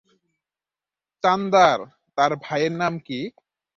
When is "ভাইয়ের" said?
2.43-2.73